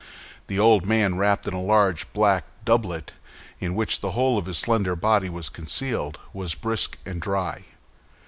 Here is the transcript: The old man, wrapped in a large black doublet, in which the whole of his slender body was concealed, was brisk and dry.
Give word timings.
The 0.47 0.57
old 0.57 0.83
man, 0.87 1.19
wrapped 1.19 1.47
in 1.47 1.53
a 1.53 1.61
large 1.61 2.11
black 2.11 2.45
doublet, 2.65 3.11
in 3.59 3.75
which 3.75 3.99
the 4.01 4.13
whole 4.13 4.35
of 4.35 4.47
his 4.47 4.57
slender 4.57 4.95
body 4.95 5.29
was 5.29 5.47
concealed, 5.47 6.17
was 6.33 6.55
brisk 6.55 6.97
and 7.05 7.21
dry. 7.21 7.65